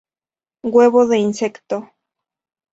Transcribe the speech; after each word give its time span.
Huevo 0.63 1.05
de 1.05 1.19
insecto 1.19 1.91